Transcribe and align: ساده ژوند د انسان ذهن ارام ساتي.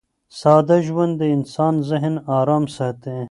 ساده 0.39 0.77
ژوند 0.87 1.13
د 1.17 1.23
انسان 1.35 1.73
ذهن 1.89 2.13
ارام 2.37 2.63
ساتي. 2.75 3.17